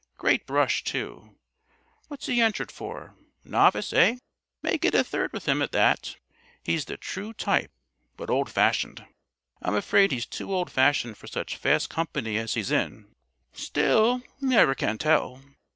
Great 0.17 0.47
brush, 0.47 0.83
too! 0.83 1.35
What's 2.07 2.25
he 2.25 2.41
entered 2.41 2.71
for? 2.71 3.13
Novice, 3.43 3.91
hey? 3.91 4.17
May 4.63 4.79
get 4.79 4.95
a 4.95 5.03
third 5.03 5.31
with 5.31 5.47
him 5.47 5.61
at 5.61 5.73
that. 5.73 6.15
He's 6.63 6.85
the 6.85 6.97
true 6.97 7.33
type 7.33 7.69
but 8.17 8.27
old 8.27 8.49
fashioned. 8.49 9.05
I'm 9.61 9.75
afraid 9.75 10.11
he's 10.11 10.25
too 10.25 10.51
old 10.51 10.71
fashioned 10.71 11.19
for 11.19 11.27
such 11.27 11.55
fast 11.55 11.91
company 11.91 12.39
as 12.39 12.55
he's 12.55 12.71
in. 12.71 13.13
Still, 13.53 14.23
you 14.39 14.47
never 14.47 14.73
can 14.73 14.97
tell. 14.97 15.39